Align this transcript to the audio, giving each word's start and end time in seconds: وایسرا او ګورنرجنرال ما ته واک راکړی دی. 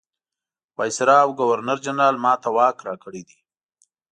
وایسرا 0.77 1.17
او 1.25 1.29
ګورنرجنرال 1.39 2.15
ما 2.23 2.33
ته 2.41 2.49
واک 2.55 2.77
راکړی 2.87 3.21
دی. 3.27 3.37